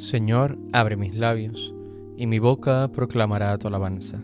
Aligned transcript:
Señor, 0.00 0.56
abre 0.72 0.96
mis 0.96 1.14
labios, 1.14 1.74
y 2.16 2.26
mi 2.26 2.38
boca 2.38 2.90
proclamará 2.90 3.58
tu 3.58 3.68
alabanza. 3.68 4.22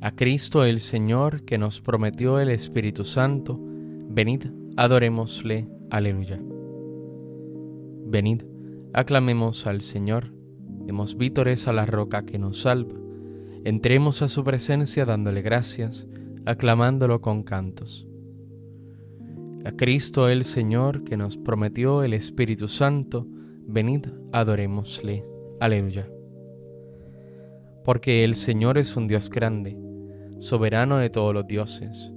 A 0.00 0.16
Cristo 0.16 0.64
el 0.64 0.80
Señor, 0.80 1.44
que 1.44 1.58
nos 1.58 1.80
prometió 1.80 2.40
el 2.40 2.48
Espíritu 2.48 3.04
Santo, 3.04 3.56
venid, 3.60 4.46
adorémosle. 4.76 5.68
Aleluya. 5.90 6.40
Venid, 8.06 8.42
aclamemos 8.92 9.68
al 9.68 9.80
Señor, 9.80 10.32
demos 10.84 11.16
vítores 11.16 11.68
a 11.68 11.72
la 11.72 11.86
roca 11.86 12.26
que 12.26 12.40
nos 12.40 12.62
salva, 12.62 12.98
entremos 13.62 14.22
a 14.22 14.28
su 14.28 14.42
presencia 14.42 15.04
dándole 15.04 15.40
gracias, 15.40 16.08
aclamándolo 16.46 17.20
con 17.20 17.44
cantos. 17.44 18.08
A 19.64 19.70
Cristo 19.70 20.28
el 20.28 20.42
Señor, 20.42 21.04
que 21.04 21.16
nos 21.16 21.36
prometió 21.36 22.02
el 22.02 22.12
Espíritu 22.12 22.66
Santo, 22.66 23.28
venid, 23.70 24.06
adorémosle. 24.32 25.24
Aleluya. 25.60 26.08
Porque 27.84 28.24
el 28.24 28.34
Señor 28.34 28.78
es 28.78 28.96
un 28.96 29.06
Dios 29.06 29.30
grande, 29.30 29.78
soberano 30.40 30.98
de 30.98 31.10
todos 31.10 31.32
los 31.32 31.46
dioses. 31.46 32.12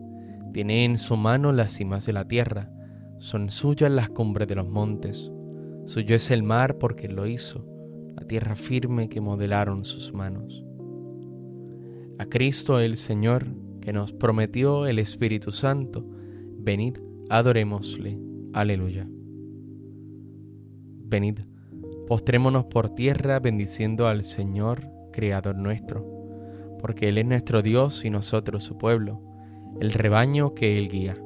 Tiene 0.52 0.86
en 0.86 0.98
su 0.98 1.16
mano 1.16 1.52
las 1.52 1.74
cimas 1.74 2.06
de 2.06 2.14
la 2.14 2.28
tierra, 2.28 2.70
son 3.20 3.50
suyas 3.50 3.92
las 3.92 4.10
cumbres 4.10 4.48
de 4.48 4.56
los 4.56 4.68
montes. 4.68 5.32
Suyo 5.86 6.16
es 6.16 6.32
el 6.32 6.44
mar 6.44 6.78
porque 6.78 7.08
lo 7.08 7.28
hizo, 7.28 7.66
la 8.16 8.26
tierra 8.26 8.56
firme 8.56 9.10
que 9.10 9.22
modelaron 9.22 9.86
sus 9.86 10.14
manos. 10.14 10.64
A 12.20 12.26
Cristo 12.26 12.80
el 12.80 12.98
Señor, 12.98 13.46
que 13.82 13.94
nos 13.94 14.12
prometió 14.14 14.86
el 14.86 15.00
Espíritu 15.00 15.52
Santo, 15.52 16.04
venid, 16.58 16.98
adorémosle. 17.30 18.20
Aleluya. 18.54 19.08
Venid, 21.06 21.40
postrémonos 22.08 22.66
por 22.66 22.90
tierra 22.96 23.40
bendiciendo 23.40 24.08
al 24.08 24.24
Señor, 24.24 24.90
Creador 25.12 25.56
nuestro, 25.56 26.06
porque 26.80 27.10
Él 27.10 27.18
es 27.18 27.26
nuestro 27.26 27.62
Dios 27.62 28.04
y 28.06 28.10
nosotros 28.10 28.64
su 28.64 28.78
pueblo, 28.78 29.22
el 29.80 29.92
rebaño 29.94 30.54
que 30.54 30.78
Él 30.78 30.90
guía. 30.90 31.18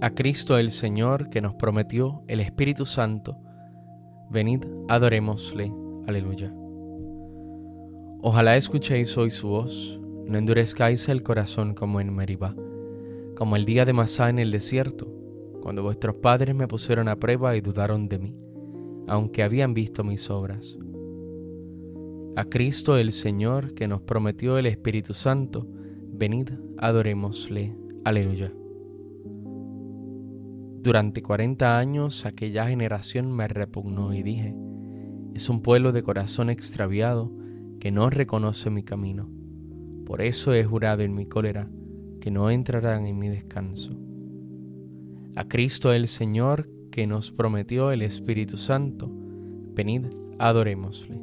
A 0.00 0.10
Cristo 0.10 0.58
el 0.58 0.70
Señor 0.70 1.30
que 1.30 1.40
nos 1.40 1.54
prometió 1.54 2.22
el 2.28 2.40
Espíritu 2.40 2.86
Santo, 2.86 3.38
venid, 4.30 4.64
adorémosle. 4.88 5.72
Aleluya. 6.06 6.52
Ojalá 8.20 8.56
escuchéis 8.56 9.16
hoy 9.16 9.30
su 9.30 9.48
voz, 9.48 10.00
no 10.26 10.38
endurezcáis 10.38 11.08
el 11.08 11.22
corazón 11.22 11.74
como 11.74 12.00
en 12.00 12.14
Meribá, 12.14 12.54
como 13.36 13.56
el 13.56 13.64
día 13.64 13.84
de 13.84 13.92
Masá 13.92 14.28
en 14.30 14.38
el 14.38 14.50
desierto 14.50 15.17
cuando 15.60 15.82
vuestros 15.82 16.16
padres 16.16 16.54
me 16.54 16.68
pusieron 16.68 17.08
a 17.08 17.16
prueba 17.16 17.56
y 17.56 17.60
dudaron 17.60 18.08
de 18.08 18.18
mí, 18.18 18.36
aunque 19.06 19.42
habían 19.42 19.74
visto 19.74 20.04
mis 20.04 20.30
obras. 20.30 20.78
A 22.36 22.44
Cristo 22.44 22.96
el 22.96 23.12
Señor, 23.12 23.74
que 23.74 23.88
nos 23.88 24.02
prometió 24.02 24.58
el 24.58 24.66
Espíritu 24.66 25.14
Santo, 25.14 25.66
venid, 26.12 26.50
adorémosle. 26.78 27.76
Aleluya. 28.04 28.52
Durante 30.80 31.22
cuarenta 31.22 31.78
años 31.78 32.24
aquella 32.24 32.68
generación 32.68 33.32
me 33.32 33.48
repugnó 33.48 34.14
y 34.14 34.22
dije, 34.22 34.54
es 35.34 35.48
un 35.48 35.60
pueblo 35.60 35.92
de 35.92 36.02
corazón 36.02 36.50
extraviado 36.50 37.32
que 37.80 37.90
no 37.90 38.08
reconoce 38.08 38.70
mi 38.70 38.84
camino. 38.84 39.28
Por 40.06 40.22
eso 40.22 40.54
he 40.54 40.64
jurado 40.64 41.02
en 41.02 41.14
mi 41.14 41.26
cólera 41.26 41.68
que 42.20 42.30
no 42.30 42.50
entrarán 42.50 43.04
en 43.04 43.18
mi 43.18 43.28
descanso 43.28 44.07
a 45.38 45.46
Cristo 45.46 45.92
el 45.92 46.08
Señor 46.08 46.68
que 46.90 47.06
nos 47.06 47.30
prometió 47.30 47.92
el 47.92 48.02
Espíritu 48.02 48.56
Santo. 48.56 49.08
Venid, 49.08 50.06
adorémosle. 50.36 51.22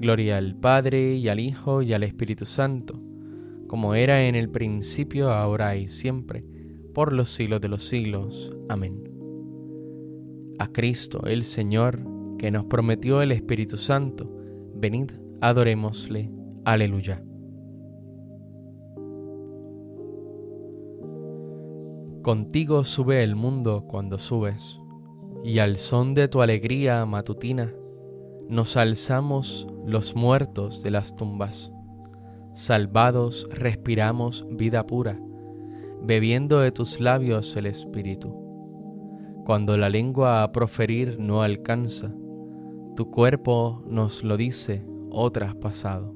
Gloria 0.00 0.38
al 0.38 0.56
Padre 0.56 1.14
y 1.14 1.28
al 1.28 1.38
Hijo 1.38 1.82
y 1.82 1.92
al 1.92 2.02
Espíritu 2.02 2.46
Santo, 2.46 3.00
como 3.68 3.94
era 3.94 4.24
en 4.24 4.34
el 4.34 4.50
principio, 4.50 5.30
ahora 5.30 5.76
y 5.76 5.86
siempre, 5.86 6.44
por 6.94 7.12
los 7.12 7.28
siglos 7.28 7.60
de 7.60 7.68
los 7.68 7.84
siglos. 7.84 8.52
Amén. 8.68 9.04
A 10.58 10.66
Cristo 10.66 11.26
el 11.28 11.44
Señor 11.44 12.04
que 12.38 12.50
nos 12.50 12.64
prometió 12.64 13.22
el 13.22 13.30
Espíritu 13.30 13.78
Santo, 13.78 14.28
venid, 14.74 15.12
adorémosle. 15.40 16.28
Aleluya. 16.64 17.22
Contigo 22.28 22.84
sube 22.84 23.22
el 23.22 23.36
mundo 23.36 23.86
cuando 23.88 24.18
subes, 24.18 24.78
y 25.42 25.60
al 25.60 25.78
son 25.78 26.12
de 26.12 26.28
tu 26.28 26.42
alegría 26.42 27.06
matutina 27.06 27.72
nos 28.50 28.76
alzamos 28.76 29.66
los 29.86 30.14
muertos 30.14 30.82
de 30.82 30.90
las 30.90 31.16
tumbas. 31.16 31.72
Salvados 32.52 33.48
respiramos 33.50 34.46
vida 34.50 34.84
pura, 34.84 35.18
bebiendo 36.02 36.60
de 36.60 36.70
tus 36.70 37.00
labios 37.00 37.56
el 37.56 37.64
Espíritu. 37.64 38.36
Cuando 39.46 39.78
la 39.78 39.88
lengua 39.88 40.42
a 40.42 40.52
proferir 40.52 41.18
no 41.18 41.40
alcanza, 41.40 42.14
tu 42.94 43.10
cuerpo 43.10 43.82
nos 43.86 44.22
lo 44.22 44.36
dice, 44.36 44.84
oh 45.10 45.32
traspasado. 45.32 46.14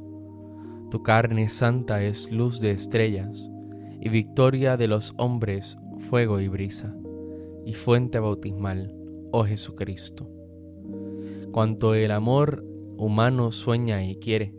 Tu 0.90 1.02
carne 1.02 1.48
santa 1.48 2.04
es 2.04 2.30
luz 2.30 2.60
de 2.60 2.72
estrellas 2.72 3.48
y 3.98 4.10
victoria 4.10 4.76
de 4.76 4.88
los 4.88 5.14
hombres 5.16 5.78
fuego 6.02 6.40
y 6.40 6.48
brisa, 6.48 6.94
y 7.64 7.74
fuente 7.74 8.18
bautismal, 8.18 8.94
oh 9.30 9.44
Jesucristo. 9.44 10.28
Cuanto 11.52 11.94
el 11.94 12.10
amor 12.10 12.64
humano 12.96 13.50
sueña 13.50 14.04
y 14.04 14.16
quiere, 14.16 14.54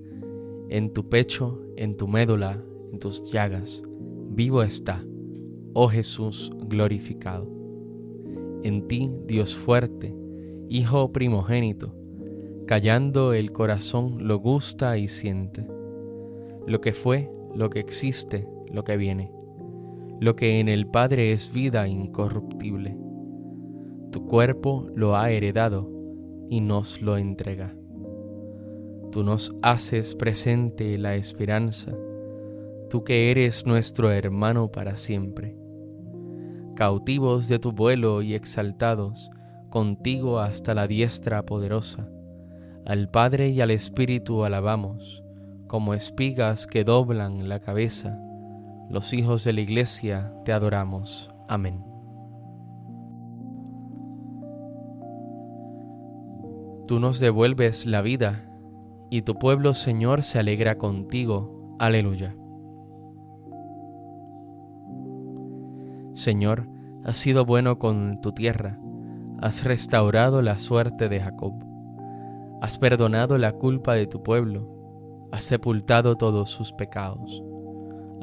en 0.70 0.92
tu 0.94 1.10
pecho, 1.10 1.62
en 1.76 1.96
tu 1.98 2.08
médula, 2.08 2.64
en 2.92 2.98
tus 2.98 3.30
llagas, 3.32 3.84
vivo 4.30 4.64
está, 4.64 5.04
oh 5.74 5.88
Jesús 5.88 6.52
glorificado. 6.68 7.48
En 8.64 8.88
ti, 8.88 9.12
Dios 9.28 9.56
fuerte, 9.56 10.16
Hijo 10.70 11.12
primogénito, 11.12 11.94
callando 12.66 13.34
el 13.34 13.52
corazón 13.52 14.28
lo 14.28 14.38
gusta 14.40 14.98
y 14.98 15.08
siente, 15.08 15.68
lo 16.66 16.82
que 16.82 16.94
fue, 16.94 17.30
lo 17.54 17.70
que 17.70 17.80
existe, 17.80 18.48
lo 18.72 18.84
que 18.84 18.98
viene 18.98 19.43
lo 20.24 20.38
que 20.38 20.62
en 20.62 20.70
el 20.70 20.88
Padre 20.88 21.34
es 21.34 21.52
vida 21.52 21.86
incorruptible. 21.86 22.98
Tu 24.10 24.26
cuerpo 24.26 24.88
lo 24.96 25.18
ha 25.18 25.30
heredado 25.32 25.92
y 26.50 26.62
nos 26.62 27.02
lo 27.02 27.18
entrega. 27.18 27.76
Tú 29.12 29.26
nos 29.26 29.54
haces 29.62 30.16
presente 30.16 30.98
la 30.98 31.16
esperanza, 31.16 31.92
tú 32.90 33.04
que 33.04 33.32
eres 33.32 33.66
nuestro 33.66 34.14
hermano 34.14 34.72
para 34.72 34.96
siempre. 34.96 35.58
Cautivos 36.78 37.50
de 37.50 37.60
tu 37.60 37.74
vuelo 37.74 38.22
y 38.22 38.34
exaltados, 38.34 39.30
contigo 39.70 40.40
hasta 40.40 40.74
la 40.74 40.88
diestra 40.88 41.46
poderosa, 41.46 42.10
al 42.86 43.10
Padre 43.10 43.50
y 43.50 43.60
al 43.60 43.72
Espíritu 43.72 44.46
alabamos, 44.46 45.22
como 45.68 45.94
espigas 45.94 46.66
que 46.66 46.86
doblan 46.86 47.50
la 47.50 47.60
cabeza 47.60 48.23
los 48.94 49.12
hijos 49.12 49.44
de 49.44 49.54
la 49.54 49.62
Iglesia, 49.62 50.32
te 50.46 50.54
adoramos. 50.54 51.34
Amén. 51.48 51.84
Tú 56.86 57.00
nos 57.00 57.20
devuelves 57.20 57.88
la 57.88 58.04
vida, 58.04 58.48
y 59.10 59.24
tu 59.24 59.34
pueblo, 59.40 59.74
Señor, 59.74 60.22
se 60.22 60.38
alegra 60.38 60.78
contigo. 60.78 61.76
Aleluya. 61.80 62.36
Señor, 66.14 66.70
has 67.04 67.18
sido 67.18 67.46
bueno 67.46 67.80
con 67.80 68.22
tu 68.22 68.32
tierra, 68.32 68.80
has 69.42 69.64
restaurado 69.64 70.44
la 70.44 70.60
suerte 70.60 71.10
de 71.10 71.20
Jacob, 71.20 71.54
has 72.62 72.78
perdonado 72.78 73.40
la 73.40 73.54
culpa 73.54 73.96
de 73.96 74.06
tu 74.06 74.22
pueblo, 74.22 74.70
has 75.32 75.46
sepultado 75.46 76.16
todos 76.16 76.52
sus 76.52 76.74
pecados 76.74 77.44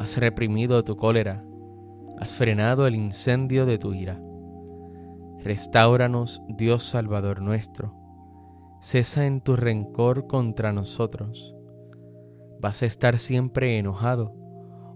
Has 0.00 0.17
reprimido 0.17 0.82
tu 0.82 0.97
cólera, 0.97 1.44
has 2.19 2.32
frenado 2.32 2.87
el 2.87 2.94
incendio 2.94 3.67
de 3.67 3.76
tu 3.76 3.93
ira. 3.93 4.19
Restáuranos, 5.44 6.41
Dios 6.49 6.85
Salvador 6.85 7.43
nuestro. 7.43 7.94
Cesa 8.81 9.26
en 9.26 9.43
tu 9.43 9.56
rencor 9.56 10.26
contra 10.26 10.73
nosotros. 10.73 11.55
¿Vas 12.62 12.82
a 12.82 12.87
estar 12.87 13.19
siempre 13.19 13.76
enojado 13.76 14.32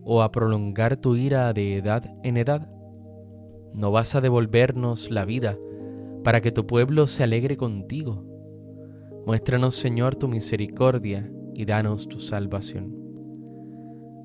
o 0.04 0.22
a 0.22 0.32
prolongar 0.32 0.96
tu 0.96 1.16
ira 1.16 1.52
de 1.52 1.76
edad 1.76 2.02
en 2.22 2.38
edad? 2.38 2.66
¿No 3.74 3.90
vas 3.90 4.14
a 4.14 4.22
devolvernos 4.22 5.10
la 5.10 5.26
vida 5.26 5.58
para 6.24 6.40
que 6.40 6.50
tu 6.50 6.66
pueblo 6.66 7.08
se 7.08 7.24
alegre 7.24 7.58
contigo? 7.58 8.24
Muéstranos, 9.26 9.74
Señor, 9.74 10.16
tu 10.16 10.28
misericordia 10.28 11.30
y 11.52 11.66
danos 11.66 12.08
tu 12.08 12.20
salvación. 12.20 13.03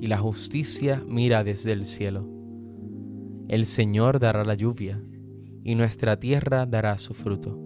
y 0.00 0.06
la 0.06 0.18
justicia 0.18 1.02
mira 1.06 1.44
desde 1.44 1.72
el 1.72 1.86
cielo. 1.86 2.28
El 3.48 3.66
Señor 3.66 4.18
dará 4.18 4.44
la 4.44 4.54
lluvia, 4.54 5.02
y 5.64 5.74
nuestra 5.74 6.18
tierra 6.18 6.66
dará 6.66 6.98
su 6.98 7.14
fruto. 7.14 7.58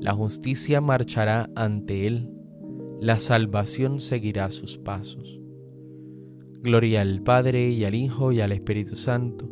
La 0.00 0.12
justicia 0.12 0.80
marchará 0.80 1.50
ante 1.54 2.06
él, 2.06 2.30
la 3.00 3.18
salvación 3.18 4.00
seguirá 4.00 4.50
sus 4.50 4.78
pasos. 4.78 5.40
Gloria 6.62 7.02
al 7.02 7.22
Padre 7.22 7.70
y 7.70 7.84
al 7.84 7.94
Hijo 7.94 8.32
y 8.32 8.40
al 8.40 8.52
Espíritu 8.52 8.96
Santo, 8.96 9.48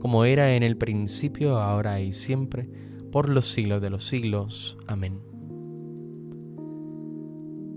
como 0.00 0.24
era 0.24 0.54
en 0.56 0.62
el 0.62 0.76
principio, 0.76 1.58
ahora 1.58 2.00
y 2.00 2.12
siempre, 2.12 2.68
por 3.12 3.28
los 3.28 3.46
siglos 3.46 3.82
de 3.82 3.90
los 3.90 4.04
siglos. 4.04 4.78
Amén. 4.86 5.20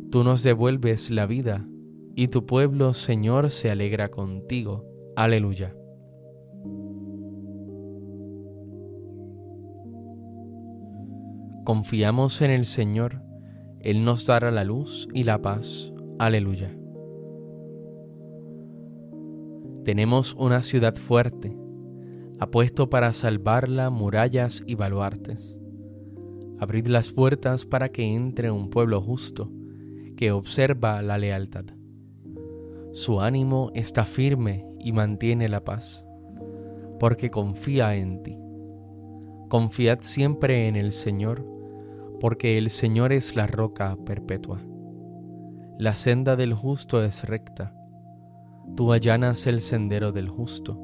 Tú 0.09 0.23
nos 0.23 0.43
devuelves 0.43 1.09
la 1.09 1.25
vida, 1.25 1.67
y 2.15 2.27
tu 2.27 2.45
pueblo, 2.45 2.93
Señor, 2.93 3.49
se 3.49 3.71
alegra 3.71 4.09
contigo. 4.09 4.85
Aleluya. 5.15 5.75
Confiamos 11.65 12.41
en 12.41 12.51
el 12.51 12.65
Señor, 12.65 13.21
Él 13.79 14.03
nos 14.03 14.25
dará 14.25 14.51
la 14.51 14.63
luz 14.63 15.07
y 15.13 15.23
la 15.23 15.41
paz. 15.41 15.93
Aleluya. 16.19 16.75
Tenemos 19.85 20.33
una 20.35 20.61
ciudad 20.61 20.95
fuerte, 20.95 21.57
apuesto 22.39 22.89
para 22.89 23.11
salvarla 23.13 23.89
murallas 23.89 24.63
y 24.65 24.75
baluartes. 24.75 25.57
Abrid 26.59 26.87
las 26.87 27.11
puertas 27.11 27.65
para 27.65 27.89
que 27.89 28.13
entre 28.13 28.51
un 28.51 28.69
pueblo 28.69 29.01
justo, 29.01 29.51
que 30.15 30.31
observa 30.31 31.01
la 31.01 31.17
lealtad. 31.17 31.65
Su 32.93 33.21
ánimo 33.21 33.71
está 33.73 34.05
firme 34.05 34.67
y 34.77 34.91
mantiene 34.91 35.49
la 35.49 35.63
paz, 35.63 36.05
porque 36.99 37.31
confía 37.31 37.95
en 37.95 38.21
ti. 38.21 38.37
Confiad 39.49 39.99
siempre 40.01 40.67
en 40.67 40.75
el 40.75 40.91
Señor, 40.91 41.43
porque 42.19 42.59
el 42.59 42.69
Señor 42.69 43.11
es 43.11 43.35
la 43.35 43.47
roca 43.47 43.97
perpetua. 44.05 44.61
La 45.79 45.95
senda 45.95 46.35
del 46.35 46.53
justo 46.53 47.03
es 47.03 47.23
recta. 47.23 47.75
Tú 48.75 48.93
allanas 48.93 49.47
el 49.47 49.61
sendero 49.61 50.11
del 50.11 50.29
justo. 50.29 50.79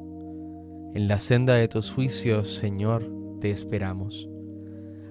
En 0.94 1.06
la 1.06 1.20
senda 1.20 1.54
de 1.54 1.68
tus 1.68 1.92
juicios, 1.92 2.52
Señor, 2.52 3.08
te 3.40 3.52
esperamos, 3.52 4.28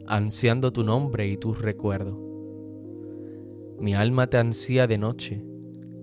ansiando 0.05 0.73
tu 0.73 0.83
nombre 0.83 1.29
y 1.29 1.37
tu 1.37 1.53
recuerdo. 1.53 2.19
Mi 3.79 3.95
alma 3.95 4.27
te 4.27 4.35
ansía 4.35 4.85
de 4.85 4.97
noche, 4.97 5.45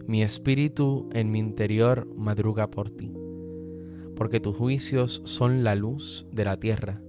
mi 0.07 0.23
espíritu 0.23 1.09
en 1.13 1.31
mi 1.31 1.39
interior 1.39 2.07
madruga 2.17 2.71
por 2.71 2.91
ti, 2.91 3.13
porque 4.15 4.41
tus 4.41 4.57
juicios 4.57 5.21
son 5.25 5.65
la 5.65 5.75
luz 5.75 6.27
de 6.33 6.45
la 6.45 6.59
tierra 6.59 7.03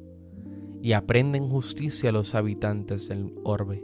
y 0.81 0.93
aprenden 0.93 1.49
justicia 1.49 2.11
los 2.11 2.33
habitantes 2.35 3.07
del 3.07 3.33
orbe. 3.43 3.83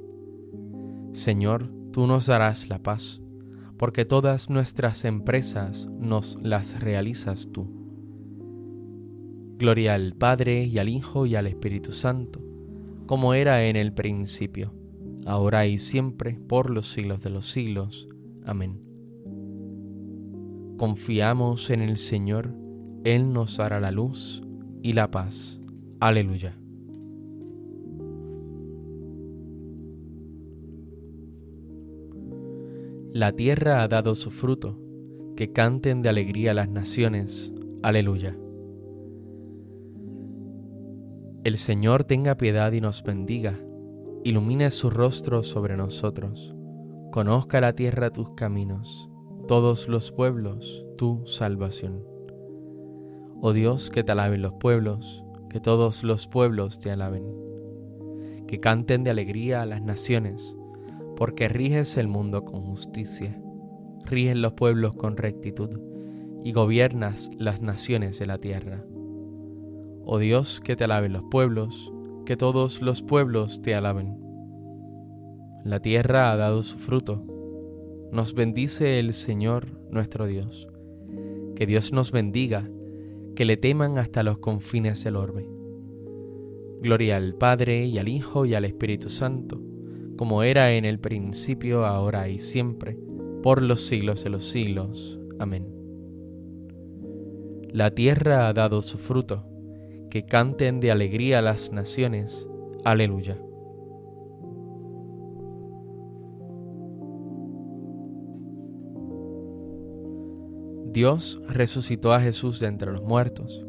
Señor, 1.11 1.69
tú 1.91 2.07
nos 2.07 2.25
darás 2.25 2.69
la 2.69 2.79
paz, 2.79 3.21
porque 3.77 4.05
todas 4.05 4.49
nuestras 4.49 5.05
empresas 5.05 5.87
nos 5.99 6.37
las 6.41 6.79
realizas 6.79 7.49
tú. 7.51 7.67
Gloria 9.57 9.93
al 9.93 10.15
Padre 10.15 10.63
y 10.63 10.79
al 10.79 10.89
Hijo 10.89 11.25
y 11.25 11.35
al 11.35 11.47
Espíritu 11.47 11.91
Santo, 11.91 12.41
como 13.05 13.33
era 13.33 13.65
en 13.65 13.75
el 13.75 13.93
principio, 13.93 14.73
ahora 15.25 15.67
y 15.67 15.77
siempre, 15.77 16.39
por 16.47 16.69
los 16.69 16.87
siglos 16.87 17.21
de 17.21 17.29
los 17.29 17.49
siglos. 17.49 18.09
Amén. 18.45 18.92
Confiamos 20.83 21.69
en 21.69 21.79
el 21.79 21.95
Señor, 21.95 22.53
Él 23.05 23.31
nos 23.31 23.55
dará 23.55 23.79
la 23.79 23.89
luz 23.89 24.43
y 24.81 24.91
la 24.91 25.09
paz. 25.09 25.61
Aleluya. 26.01 26.59
La 33.13 33.31
tierra 33.31 33.81
ha 33.81 33.87
dado 33.87 34.13
su 34.13 34.29
fruto, 34.29 34.77
que 35.37 35.53
canten 35.53 36.01
de 36.01 36.09
alegría 36.09 36.53
las 36.53 36.67
naciones. 36.67 37.53
Aleluya. 37.81 38.37
El 41.45 41.55
Señor 41.55 42.03
tenga 42.03 42.35
piedad 42.35 42.73
y 42.73 42.81
nos 42.81 43.03
bendiga, 43.03 43.57
ilumine 44.25 44.69
su 44.69 44.89
rostro 44.89 45.43
sobre 45.43 45.77
nosotros, 45.77 46.53
conozca 47.09 47.61
la 47.61 47.71
tierra 47.71 48.09
tus 48.09 48.31
caminos, 48.31 49.09
todos 49.47 49.89
los 49.89 50.11
pueblos 50.11 50.85
tu 50.95 51.23
salvación. 51.25 52.01
Oh 53.41 53.51
Dios, 53.51 53.89
que 53.89 54.03
te 54.03 54.13
alaben 54.13 54.41
los 54.41 54.53
pueblos, 54.53 55.25
que 55.49 55.59
todos 55.59 56.03
los 56.03 56.27
pueblos 56.27 56.79
te 56.79 56.91
alaben, 56.91 57.25
que 58.47 58.61
canten 58.61 59.03
de 59.03 59.11
alegría 59.11 59.65
las 59.65 59.81
naciones, 59.81 60.55
porque 61.17 61.49
riges 61.49 61.97
el 61.97 62.07
mundo 62.07 62.45
con 62.45 62.61
justicia, 62.61 63.37
rigen 64.05 64.41
los 64.41 64.53
pueblos 64.53 64.95
con 64.95 65.17
rectitud 65.17 65.77
y 66.41 66.53
gobiernas 66.53 67.29
las 67.37 67.61
naciones 67.61 68.17
de 68.19 68.27
la 68.27 68.37
tierra. 68.37 68.85
Oh 70.05 70.19
Dios, 70.19 70.61
que 70.61 70.77
te 70.77 70.85
alaben 70.85 71.11
los 71.11 71.23
pueblos, 71.29 71.91
que 72.25 72.37
todos 72.37 72.81
los 72.81 73.01
pueblos 73.01 73.61
te 73.61 73.75
alaben. 73.75 74.17
La 75.65 75.81
tierra 75.81 76.31
ha 76.31 76.37
dado 76.37 76.63
su 76.63 76.77
fruto. 76.77 77.32
Nos 78.13 78.33
bendice 78.33 78.99
el 78.99 79.13
Señor 79.13 79.67
nuestro 79.89 80.27
Dios. 80.27 80.69
Que 81.55 81.65
Dios 81.65 81.91
nos 81.91 82.11
bendiga, 82.11 82.69
que 83.35 83.43
le 83.43 83.57
teman 83.57 83.97
hasta 83.97 84.23
los 84.23 84.37
confines 84.37 85.03
del 85.03 85.17
orbe. 85.17 85.49
Gloria 86.81 87.17
al 87.17 87.35
Padre 87.35 87.85
y 87.85 87.97
al 87.97 88.07
Hijo 88.07 88.45
y 88.45 88.53
al 88.55 88.63
Espíritu 88.63 89.09
Santo 89.09 89.59
como 90.17 90.43
era 90.43 90.73
en 90.73 90.85
el 90.85 90.99
principio, 90.99 91.85
ahora 91.85 92.29
y 92.29 92.39
siempre, 92.39 92.97
por 93.41 93.61
los 93.61 93.81
siglos 93.81 94.23
de 94.23 94.29
los 94.29 94.47
siglos. 94.47 95.19
Amén. 95.39 95.67
La 97.71 97.91
tierra 97.91 98.47
ha 98.47 98.53
dado 98.53 98.81
su 98.81 98.97
fruto, 98.97 99.45
que 100.09 100.25
canten 100.25 100.79
de 100.79 100.91
alegría 100.91 101.41
las 101.41 101.71
naciones. 101.71 102.47
Aleluya. 102.83 103.37
Dios 110.93 111.41
resucitó 111.47 112.13
a 112.13 112.21
Jesús 112.21 112.59
de 112.59 112.67
entre 112.67 112.91
los 112.91 113.01
muertos 113.01 113.65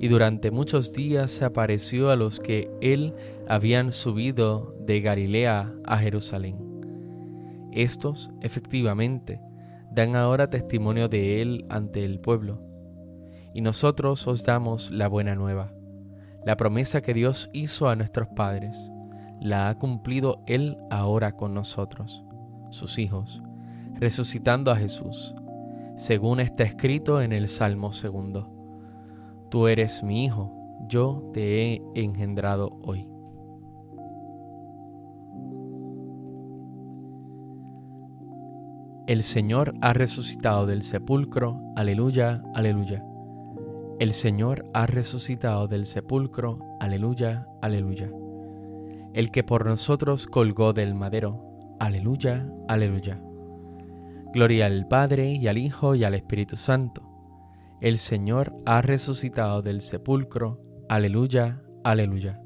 y 0.00 0.08
durante 0.08 0.50
muchos 0.50 0.92
días 0.92 1.30
se 1.30 1.44
apareció 1.44 2.10
a 2.10 2.16
los 2.16 2.40
que 2.40 2.70
él 2.80 3.14
habían 3.46 3.92
subido 3.92 4.74
de 4.80 5.00
Galilea 5.00 5.72
a 5.84 5.98
Jerusalén. 5.98 6.56
Estos, 7.72 8.30
efectivamente, 8.40 9.40
dan 9.92 10.16
ahora 10.16 10.50
testimonio 10.50 11.08
de 11.08 11.42
él 11.42 11.66
ante 11.68 12.04
el 12.04 12.20
pueblo. 12.20 12.62
Y 13.54 13.60
nosotros 13.60 14.26
os 14.26 14.44
damos 14.44 14.90
la 14.90 15.08
buena 15.08 15.34
nueva. 15.34 15.72
La 16.44 16.56
promesa 16.56 17.02
que 17.02 17.14
Dios 17.14 17.50
hizo 17.52 17.88
a 17.88 17.96
nuestros 17.96 18.28
padres, 18.28 18.90
la 19.40 19.68
ha 19.68 19.78
cumplido 19.78 20.42
Él 20.46 20.78
ahora 20.90 21.32
con 21.32 21.54
nosotros, 21.54 22.24
sus 22.70 22.98
hijos, 22.98 23.42
resucitando 23.98 24.70
a 24.70 24.76
Jesús, 24.76 25.34
según 26.06 26.38
está 26.38 26.62
escrito 26.62 27.20
en 27.20 27.32
el 27.32 27.48
Salmo 27.48 27.92
segundo. 27.92 28.48
Tú 29.50 29.66
eres 29.66 30.04
mi 30.04 30.24
hijo, 30.24 30.52
yo 30.86 31.32
te 31.34 31.64
he 31.64 31.82
engendrado 31.96 32.78
hoy. 32.84 33.08
El 39.08 39.24
Señor 39.24 39.74
ha 39.80 39.94
resucitado 39.94 40.64
del 40.64 40.84
sepulcro, 40.84 41.60
aleluya, 41.74 42.40
aleluya. 42.54 43.04
El 43.98 44.12
Señor 44.12 44.64
ha 44.74 44.86
resucitado 44.86 45.66
del 45.66 45.86
sepulcro, 45.86 46.60
aleluya, 46.78 47.48
aleluya. 47.60 48.12
El 49.12 49.32
que 49.32 49.42
por 49.42 49.66
nosotros 49.66 50.28
colgó 50.28 50.72
del 50.72 50.94
madero, 50.94 51.76
aleluya, 51.80 52.48
aleluya. 52.68 53.25
Gloria 54.36 54.66
al 54.66 54.86
Padre 54.86 55.32
y 55.32 55.48
al 55.48 55.56
Hijo 55.56 55.94
y 55.94 56.04
al 56.04 56.12
Espíritu 56.12 56.58
Santo 56.58 57.02
el 57.80 57.96
Señor 57.96 58.54
ha 58.66 58.82
resucitado 58.82 59.62
del 59.62 59.80
sepulcro. 59.80 60.60
Aleluya, 60.90 61.62
aleluya. 61.82 62.42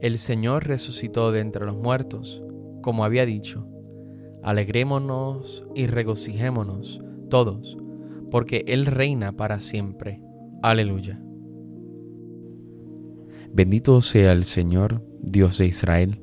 El 0.00 0.16
Señor 0.16 0.66
resucitó 0.66 1.32
de 1.32 1.40
entre 1.40 1.66
los 1.66 1.76
muertos, 1.76 2.42
como 2.80 3.04
había 3.04 3.26
dicho. 3.26 3.68
Alegrémonos 4.42 5.66
y 5.74 5.86
regocijémonos 5.86 7.02
todos, 7.28 7.76
porque 8.30 8.64
Él 8.68 8.86
reina 8.86 9.32
para 9.32 9.60
siempre. 9.60 10.22
Aleluya. 10.62 11.22
Bendito 13.52 14.00
sea 14.00 14.32
el 14.32 14.44
Señor, 14.44 15.06
Dios 15.20 15.58
de 15.58 15.66
Israel, 15.66 16.22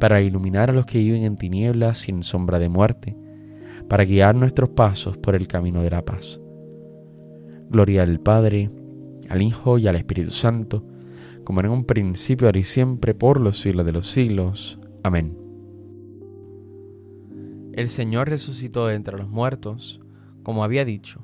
para 0.00 0.22
iluminar 0.22 0.70
a 0.70 0.72
los 0.72 0.86
que 0.86 0.98
viven 0.98 1.22
en 1.22 1.36
tinieblas 1.36 1.98
sin 1.98 2.24
sombra 2.24 2.58
de 2.58 2.68
muerte, 2.68 3.16
para 3.86 4.04
guiar 4.04 4.34
nuestros 4.34 4.70
pasos 4.70 5.16
por 5.18 5.34
el 5.36 5.46
camino 5.46 5.82
de 5.82 5.90
la 5.90 6.04
paz. 6.04 6.40
Gloria 7.68 8.02
al 8.02 8.18
Padre, 8.18 8.70
al 9.28 9.42
Hijo 9.42 9.78
y 9.78 9.86
al 9.86 9.94
Espíritu 9.94 10.32
Santo, 10.32 10.84
como 11.44 11.60
en 11.60 11.68
un 11.68 11.84
principio, 11.84 12.48
ahora 12.48 12.58
y 12.58 12.64
siempre, 12.64 13.14
por 13.14 13.40
los 13.40 13.60
siglos 13.60 13.86
de 13.86 13.92
los 13.92 14.06
siglos. 14.06 14.80
Amén. 15.04 15.36
El 17.72 17.88
Señor 17.88 18.28
resucitó 18.28 18.86
de 18.86 18.94
entre 18.94 19.16
los 19.16 19.28
muertos, 19.28 20.00
como 20.42 20.64
había 20.64 20.84
dicho. 20.84 21.20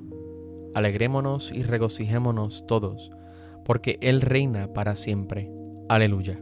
Alegrémonos 0.75 1.51
y 1.51 1.63
regocijémonos 1.63 2.65
todos, 2.67 3.11
porque 3.65 3.97
Él 4.01 4.21
reina 4.21 4.73
para 4.73 4.95
siempre. 4.95 5.51
Aleluya. 5.89 6.39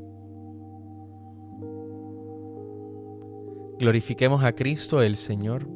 Glorifiquemos 3.79 4.43
a 4.43 4.53
Cristo 4.53 5.01
el 5.01 5.15
Señor, 5.15 5.67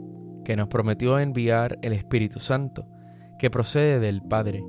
que 0.46 0.56
nos 0.56 0.68
prometió 0.68 1.20
enviar 1.20 1.80
el 1.82 1.94
Espíritu 1.94 2.40
Santo, 2.40 2.86
que 3.38 3.50
procede 3.50 4.00
del 4.00 4.22
Padre, 4.22 4.64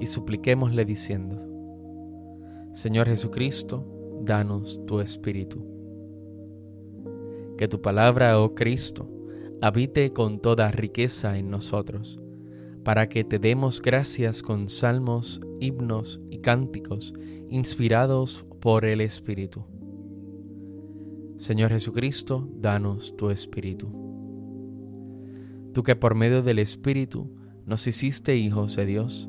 y 0.00 0.06
supliquémosle 0.06 0.84
diciendo, 0.84 1.40
Señor 2.72 3.06
Jesucristo, 3.08 4.20
danos 4.24 4.80
tu 4.86 5.00
Espíritu 5.00 5.72
que 7.62 7.68
tu 7.68 7.80
palabra, 7.80 8.40
oh 8.40 8.56
Cristo, 8.56 9.08
habite 9.60 10.12
con 10.12 10.40
toda 10.40 10.72
riqueza 10.72 11.38
en 11.38 11.48
nosotros, 11.48 12.18
para 12.82 13.08
que 13.08 13.22
te 13.22 13.38
demos 13.38 13.80
gracias 13.80 14.42
con 14.42 14.68
salmos, 14.68 15.40
himnos 15.60 16.20
y 16.28 16.38
cánticos 16.38 17.14
inspirados 17.48 18.44
por 18.60 18.84
el 18.84 19.00
Espíritu. 19.00 19.64
Señor 21.42 21.72
Jesucristo, 21.72 22.48
danos 22.54 23.16
tu 23.16 23.30
Espíritu. 23.30 23.88
Tú 25.74 25.82
que 25.82 25.96
por 25.96 26.14
medio 26.14 26.40
del 26.40 26.60
Espíritu 26.60 27.34
nos 27.66 27.84
hiciste 27.88 28.36
hijos 28.36 28.76
de 28.76 28.86
Dios, 28.86 29.28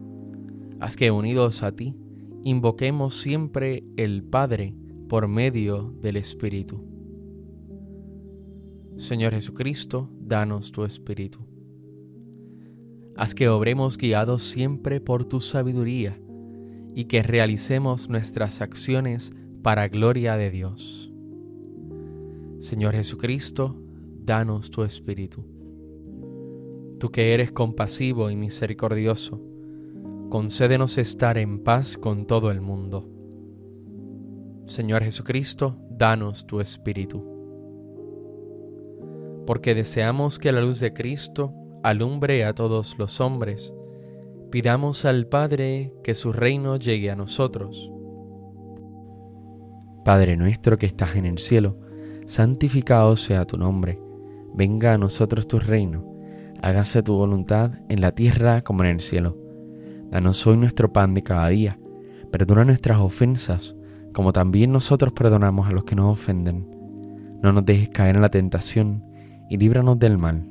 haz 0.80 0.96
que 0.96 1.10
unidos 1.10 1.64
a 1.64 1.72
ti, 1.72 1.96
invoquemos 2.44 3.20
siempre 3.20 3.84
el 3.98 4.22
Padre 4.22 4.76
por 5.10 5.28
medio 5.28 5.92
del 6.04 6.18
Espíritu. 6.18 6.86
Señor 8.98 9.34
Jesucristo, 9.34 10.12
danos 10.22 10.72
tu 10.72 10.86
Espíritu. 10.86 11.40
Haz 13.18 13.34
que 13.34 13.50
obremos 13.50 13.98
guiados 13.98 14.44
siempre 14.44 15.02
por 15.02 15.26
tu 15.26 15.42
sabiduría 15.42 16.22
y 16.94 17.06
que 17.06 17.24
realicemos 17.24 18.08
nuestras 18.08 18.62
acciones 18.62 19.34
para 19.64 19.88
gloria 19.88 20.38
de 20.38 20.52
Dios. 20.52 21.13
Señor 22.64 22.94
Jesucristo, 22.94 23.76
danos 24.24 24.72
tu 24.72 24.84
Espíritu. 24.84 25.46
Tú 26.98 27.12
que 27.12 27.34
eres 27.34 27.52
compasivo 27.52 28.30
y 28.32 28.38
misericordioso, 28.38 29.42
concédenos 30.30 30.98
estar 30.98 31.38
en 31.38 31.60
paz 31.60 31.98
con 31.98 32.26
todo 32.26 32.52
el 32.52 32.62
mundo. 32.62 33.10
Señor 34.66 35.04
Jesucristo, 35.04 35.78
danos 35.92 36.48
tu 36.48 36.62
Espíritu 36.62 37.34
porque 39.46 39.76
deseamos 39.76 40.40
que 40.40 40.54
la 40.54 40.62
luz 40.62 40.80
de 40.80 40.94
Cristo 40.94 41.54
alumbre 41.84 42.46
a 42.46 42.54
todos 42.54 42.98
los 42.98 43.20
hombres, 43.20 43.74
pidamos 44.52 45.04
al 45.04 45.28
Padre 45.28 45.94
que 46.02 46.14
su 46.14 46.32
reino 46.32 46.78
llegue 46.78 47.12
a 47.12 47.18
nosotros. 47.18 47.92
Padre 50.06 50.38
nuestro 50.38 50.78
que 50.78 50.86
estás 50.86 51.18
en 51.18 51.26
el 51.26 51.40
cielo, 51.40 51.78
santificado 52.26 53.16
sea 53.16 53.46
tu 53.46 53.58
nombre, 53.58 54.00
venga 54.54 54.94
a 54.94 54.98
nosotros 54.98 55.48
tu 55.48 55.60
reino, 55.60 56.18
hágase 56.62 57.04
tu 57.04 57.16
voluntad 57.16 57.72
en 57.90 58.02
la 58.02 58.14
tierra 58.14 58.62
como 58.62 58.84
en 58.84 58.90
el 58.90 59.02
cielo. 59.02 59.38
Danos 60.10 60.46
hoy 60.46 60.58
nuestro 60.58 60.94
pan 60.94 61.14
de 61.14 61.24
cada 61.24 61.50
día, 61.50 61.80
perdona 62.32 62.66
nuestras 62.66 63.00
ofensas, 63.00 63.76
como 64.14 64.32
también 64.32 64.72
nosotros 64.72 65.14
perdonamos 65.14 65.68
a 65.68 65.72
los 65.72 65.84
que 65.84 65.96
nos 65.96 66.12
ofenden. 66.14 66.70
No 67.42 67.52
nos 67.52 67.66
dejes 67.66 67.90
caer 67.90 68.16
en 68.16 68.22
la 68.22 68.30
tentación, 68.30 69.04
y 69.50 69.58
líbranos 69.58 70.00
del 70.00 70.18
mal. 70.18 70.48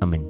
Amén. 0.00 0.26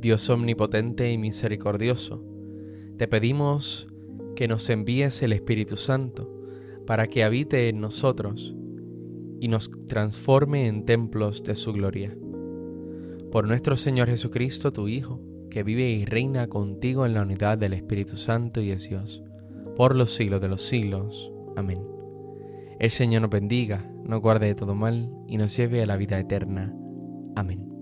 Dios 0.00 0.28
omnipotente 0.28 1.10
y 1.12 1.18
misericordioso, 1.18 2.22
te 2.96 3.08
pedimos 3.08 3.88
que 4.34 4.48
nos 4.48 4.68
envíes 4.68 5.22
el 5.22 5.32
Espíritu 5.32 5.76
Santo 5.76 6.35
para 6.86 7.08
que 7.08 7.24
habite 7.24 7.68
en 7.68 7.80
nosotros 7.80 8.54
y 9.40 9.48
nos 9.48 9.70
transforme 9.86 10.66
en 10.66 10.84
templos 10.84 11.42
de 11.42 11.54
su 11.54 11.72
gloria. 11.72 12.16
Por 13.30 13.46
nuestro 13.46 13.76
Señor 13.76 14.08
Jesucristo, 14.08 14.72
tu 14.72 14.88
Hijo, 14.88 15.20
que 15.50 15.62
vive 15.62 15.90
y 15.90 16.04
reina 16.04 16.48
contigo 16.48 17.06
en 17.06 17.14
la 17.14 17.22
unidad 17.22 17.58
del 17.58 17.72
Espíritu 17.72 18.16
Santo 18.16 18.60
y 18.60 18.70
es 18.70 18.88
Dios, 18.88 19.22
por 19.76 19.94
los 19.94 20.14
siglos 20.14 20.40
de 20.40 20.48
los 20.48 20.62
siglos. 20.62 21.32
Amén. 21.56 21.82
El 22.78 22.90
Señor 22.90 23.22
nos 23.22 23.30
bendiga, 23.30 23.90
nos 24.04 24.20
guarde 24.20 24.46
de 24.46 24.54
todo 24.54 24.74
mal 24.74 25.10
y 25.26 25.36
nos 25.36 25.56
lleve 25.56 25.82
a 25.82 25.86
la 25.86 25.96
vida 25.96 26.18
eterna. 26.18 26.74
Amén. 27.34 27.75